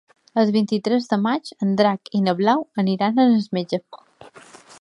[0.43, 2.67] El vint-i-tres de maig en Drac i na Blau
[2.97, 3.83] iran al metge.